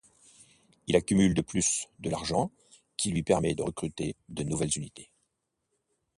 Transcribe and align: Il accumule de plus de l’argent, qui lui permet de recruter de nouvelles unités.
Il 0.87 0.95
accumule 0.95 1.35
de 1.35 1.43
plus 1.43 1.87
de 1.99 2.09
l’argent, 2.09 2.49
qui 2.97 3.11
lui 3.11 3.21
permet 3.21 3.53
de 3.53 3.61
recruter 3.61 4.15
de 4.29 4.41
nouvelles 4.41 4.75
unités. 4.75 5.11